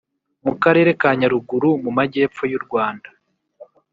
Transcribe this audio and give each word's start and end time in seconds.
mu 0.45 0.53
karere 0.63 0.91
ka 1.01 1.09
nyaruguru 1.19 1.69
mu 1.83 1.91
majyepfo 1.97 2.43
y’u 2.51 2.61
rwanda, 2.65 3.07